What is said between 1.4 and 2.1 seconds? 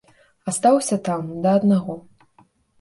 да аднаго.